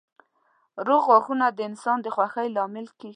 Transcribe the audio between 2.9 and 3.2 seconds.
کېږي.